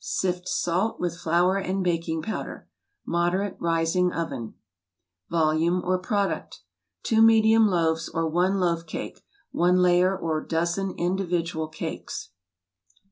Sift 0.03 0.47
salt 0.49 0.99
with 0.99 1.15
flour 1.19 1.57
and 1.57 1.83
baking 1.83 2.23
powder. 2.23 2.67
Moderate, 3.05 3.55
rising 3.59 4.11
oven. 4.11 4.55
Volume 5.29 5.79
or 5.85 5.99
Product 5.99 6.61
2 7.03 7.21
medium 7.21 7.67
loaves 7.67 8.09
or 8.09 8.23
I 8.43 8.47
loaf 8.47 8.87
cake, 8.87 9.23
i 9.53 9.69
layer 9.69 10.17
or 10.17 10.41
dozen 10.43 10.89
individual 10.97 11.67
cakes. 11.67 12.29